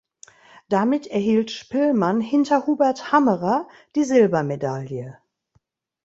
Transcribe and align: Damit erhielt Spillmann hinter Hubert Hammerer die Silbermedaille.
Damit 0.67 1.05
erhielt 1.05 1.51
Spillmann 1.51 2.21
hinter 2.21 2.65
Hubert 2.65 3.11
Hammerer 3.11 3.67
die 3.95 4.03
Silbermedaille. 4.03 5.19